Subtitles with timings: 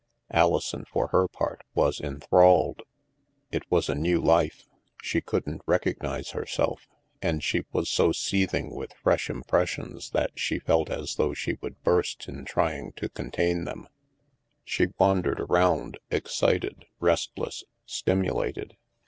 [0.31, 2.81] Alison, for her part, was enthralled.
[3.51, 4.65] It was a new life;
[5.03, 6.87] she couldn't recognize herself,
[7.21, 11.83] and she was so seething with fresh impressions that she felt as though she would
[11.83, 13.67] burst in trying to contain theiti.
[13.67, 13.87] HAVEN
[14.63, 18.77] 285 She wandered around, excited, restless, stimulated.